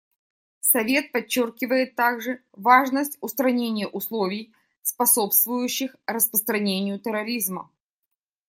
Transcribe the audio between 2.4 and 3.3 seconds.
важность